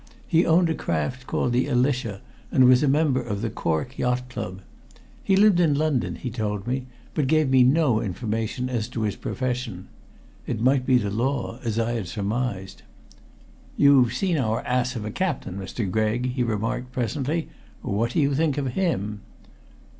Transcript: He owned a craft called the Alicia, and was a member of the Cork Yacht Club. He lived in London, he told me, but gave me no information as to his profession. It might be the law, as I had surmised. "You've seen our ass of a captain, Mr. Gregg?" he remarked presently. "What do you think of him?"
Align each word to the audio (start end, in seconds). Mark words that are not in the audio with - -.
He 0.27 0.47
owned 0.47 0.67
a 0.67 0.73
craft 0.73 1.27
called 1.27 1.53
the 1.53 1.67
Alicia, 1.67 2.21
and 2.51 2.65
was 2.65 2.81
a 2.81 2.87
member 2.87 3.21
of 3.21 3.43
the 3.43 3.51
Cork 3.51 3.99
Yacht 3.99 4.29
Club. 4.29 4.61
He 5.23 5.35
lived 5.35 5.59
in 5.59 5.75
London, 5.75 6.15
he 6.15 6.31
told 6.31 6.65
me, 6.65 6.87
but 7.13 7.27
gave 7.27 7.51
me 7.51 7.61
no 7.63 8.01
information 8.01 8.67
as 8.67 8.87
to 8.89 9.03
his 9.03 9.15
profession. 9.15 9.89
It 10.47 10.59
might 10.59 10.87
be 10.87 10.97
the 10.97 11.11
law, 11.11 11.59
as 11.63 11.77
I 11.77 11.91
had 11.91 12.07
surmised. 12.07 12.81
"You've 13.77 14.13
seen 14.15 14.39
our 14.39 14.61
ass 14.61 14.95
of 14.95 15.05
a 15.05 15.11
captain, 15.11 15.55
Mr. 15.59 15.87
Gregg?" 15.87 16.31
he 16.31 16.41
remarked 16.41 16.91
presently. 16.91 17.49
"What 17.83 18.09
do 18.13 18.19
you 18.21 18.33
think 18.33 18.57
of 18.57 18.69
him?" 18.69 19.21